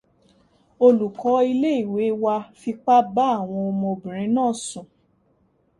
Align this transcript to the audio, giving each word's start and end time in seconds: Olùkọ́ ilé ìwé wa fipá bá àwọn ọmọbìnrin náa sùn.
Olùkọ́ 0.85 1.35
ilé 1.51 1.69
ìwé 1.83 2.03
wa 2.23 2.35
fipá 2.59 2.95
bá 3.15 3.25
àwọn 3.37 3.61
ọmọbìnrin 3.71 4.31
náa 4.35 4.51
sùn. 4.67 4.87